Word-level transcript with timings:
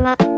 ま 0.00 0.37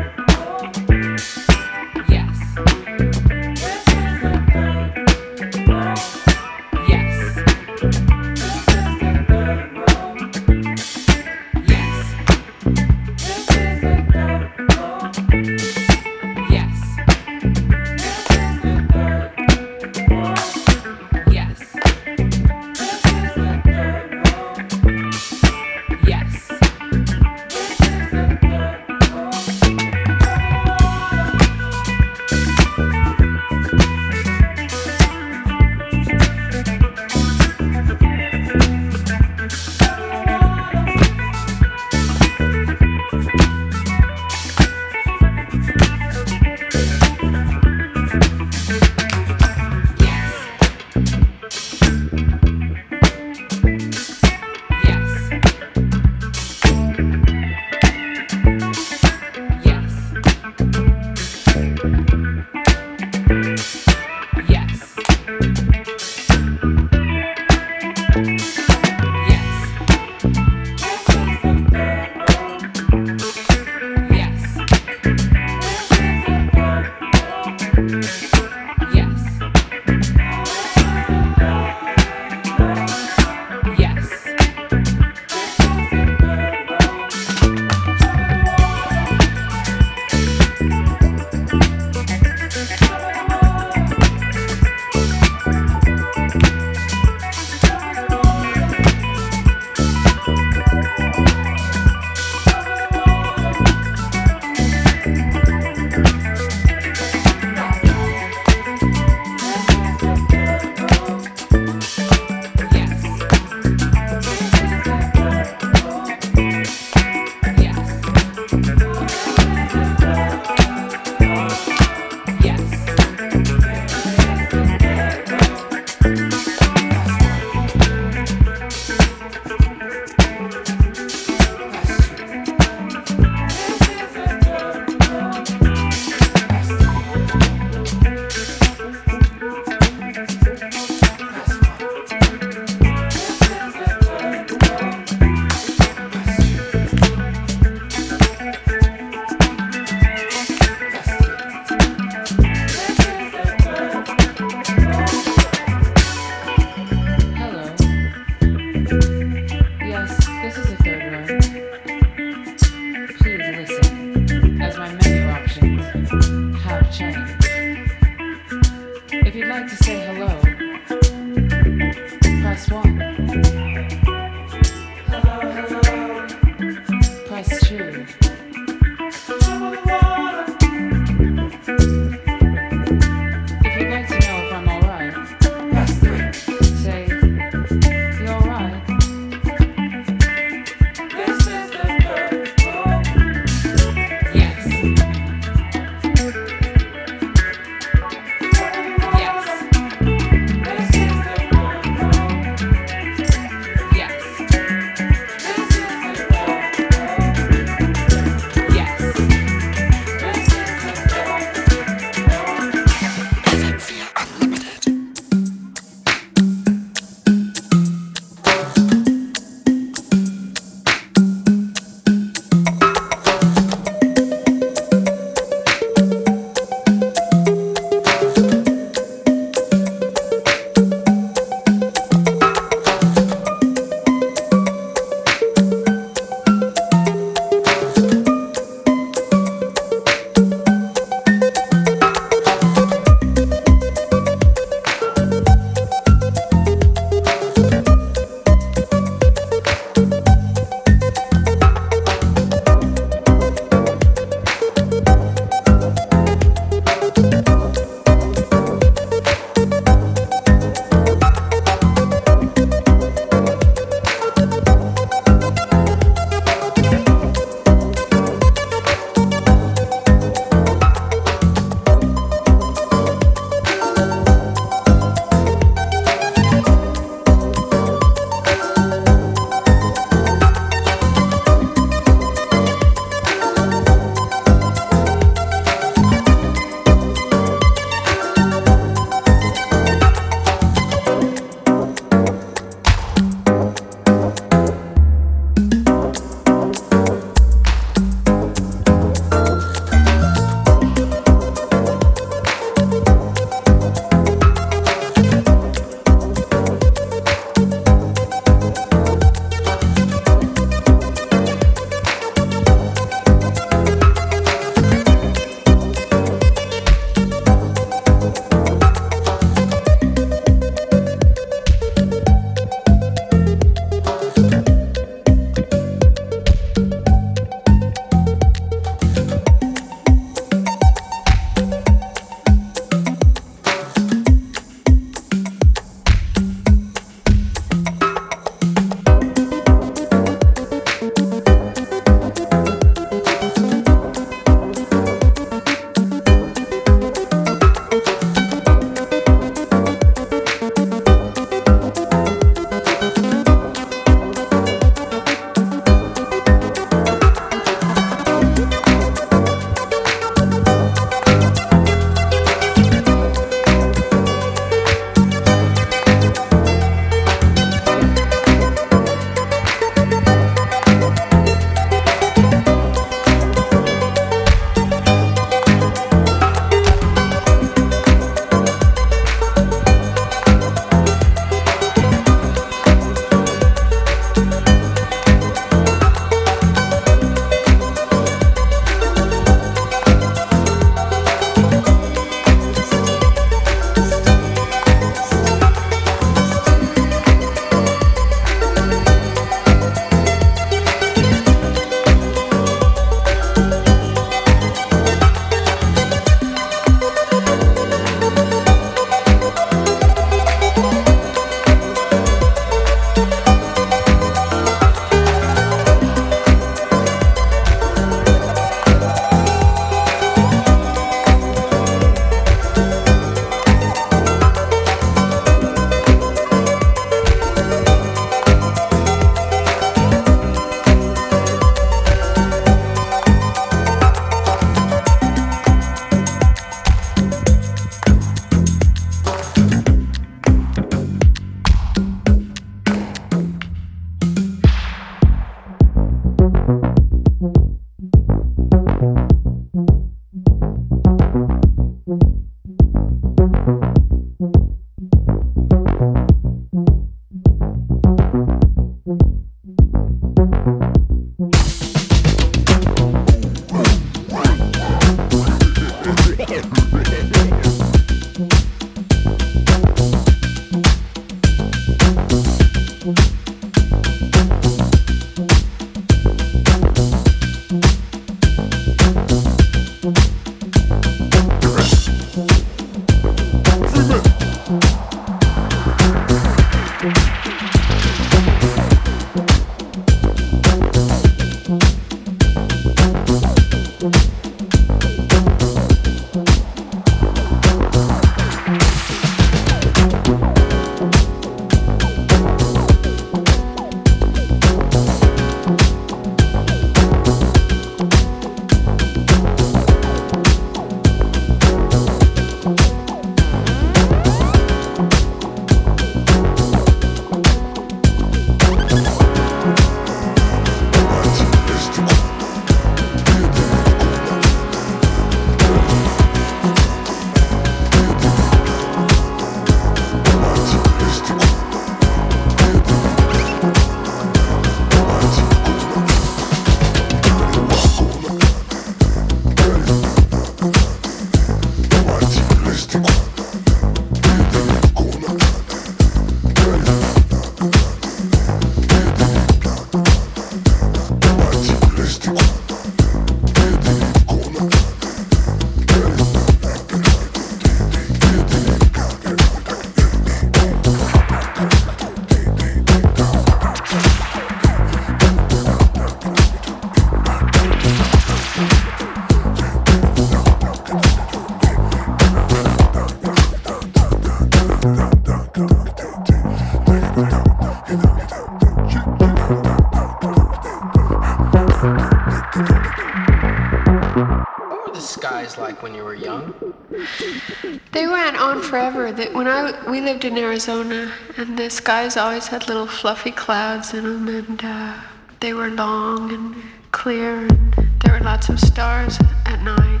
Lived 590.24 590.38
in 590.38 590.42
Arizona, 590.42 591.12
and 591.36 591.58
the 591.58 591.68
skies 591.68 592.16
always 592.16 592.46
had 592.48 592.66
little 592.66 592.86
fluffy 592.86 593.30
clouds 593.30 593.92
in 593.92 594.04
them, 594.04 594.28
and 594.28 594.64
uh, 594.64 594.94
they 595.40 595.52
were 595.52 595.68
long 595.68 596.32
and 596.32 596.56
clear, 596.92 597.40
and 597.40 597.74
there 598.02 598.14
were 598.14 598.24
lots 598.24 598.48
of 598.48 598.58
stars 598.58 599.18
at 599.44 599.60
night. 599.62 600.00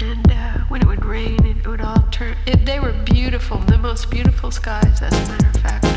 And 0.00 0.28
uh, 0.28 0.58
when 0.68 0.82
it 0.82 0.88
would 0.88 1.04
rain, 1.04 1.44
it 1.46 1.64
would 1.66 1.82
all 1.82 2.04
turn. 2.10 2.36
It, 2.46 2.66
they 2.66 2.80
were 2.80 2.92
beautiful, 3.04 3.58
the 3.58 3.78
most 3.78 4.10
beautiful 4.10 4.50
skies, 4.50 5.00
as 5.02 5.12
a 5.12 5.32
matter 5.32 5.46
of 5.46 5.62
fact. 5.62 5.91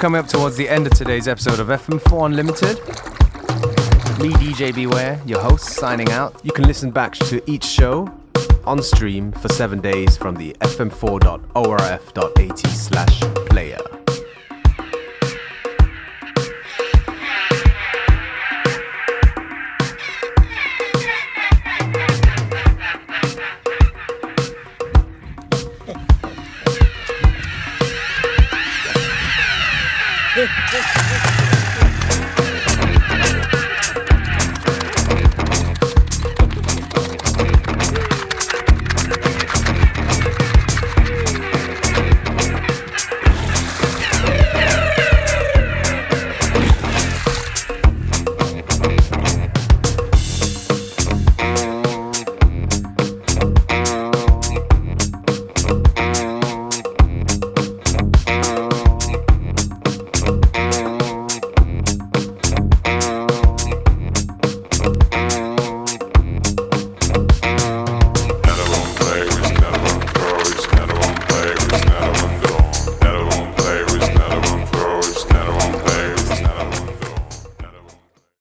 Coming 0.00 0.18
up 0.18 0.26
towards 0.26 0.56
the 0.56 0.66
end 0.66 0.86
of 0.86 0.94
today's 0.94 1.28
episode 1.28 1.60
of 1.60 1.68
FM4 1.68 2.24
Unlimited. 2.24 2.78
Me, 4.18 4.30
DJ 4.40 4.74
Beware, 4.74 5.20
your 5.26 5.40
host, 5.40 5.66
signing 5.74 6.10
out. 6.10 6.40
You 6.42 6.52
can 6.52 6.64
listen 6.64 6.90
back 6.90 7.12
to 7.16 7.42
each 7.50 7.64
show 7.64 8.10
on 8.64 8.82
stream 8.82 9.30
for 9.30 9.50
seven 9.50 9.78
days 9.82 10.16
from 10.16 10.36
the 10.36 10.56
fm4.orf.at 10.62 12.58
slash 12.70 13.20
player. 13.50 13.69